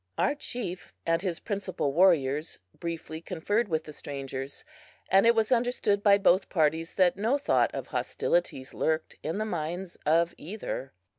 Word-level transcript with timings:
Our 0.17 0.33
chief 0.33 0.91
and 1.05 1.21
his 1.21 1.41
principal 1.41 1.93
warriors 1.93 2.57
briefly 2.79 3.21
conferred 3.21 3.67
with 3.67 3.83
the 3.83 3.93
strangers, 3.93 4.65
and 5.09 5.27
it 5.27 5.35
was 5.35 5.51
understood 5.51 6.01
by 6.01 6.17
both 6.17 6.49
parties 6.49 6.95
that 6.95 7.17
no 7.17 7.37
thought 7.37 7.69
of 7.75 7.85
hostilities 7.85 8.73
lurked 8.73 9.13
in 9.21 9.37
the 9.37 9.45
minds 9.45 9.97
of 10.03 10.33
either. 10.39 10.91